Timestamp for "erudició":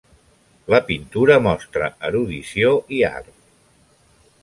2.11-2.75